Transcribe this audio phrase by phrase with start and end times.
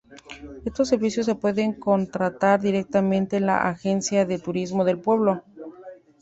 [0.65, 5.43] Estos servicios se pueden contratar directamente en la agencia de turismo del pueblo.